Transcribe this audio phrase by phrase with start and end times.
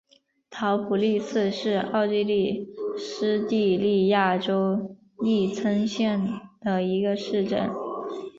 [0.49, 2.67] 陶普利茨是奥地利
[2.97, 7.69] 施蒂利亚州利岑县的一个市镇。